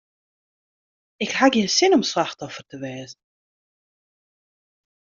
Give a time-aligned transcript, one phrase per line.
[1.25, 3.17] Ik haw gjin sin om slachtoffer te wêze.